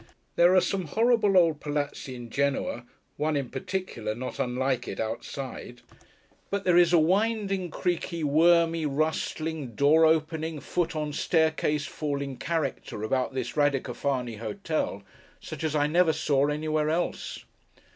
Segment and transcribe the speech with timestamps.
[0.35, 2.85] There are some horrible old Palazzi in Genoa:
[3.17, 5.81] one in particular, not unlike it, outside:
[6.49, 13.03] but there is a winding, creaking, wormy, rustling, door opening, foot on staircase falling character
[13.03, 15.03] about this Radicofani Hotel,
[15.39, 17.45] such as I never saw, anywhere else.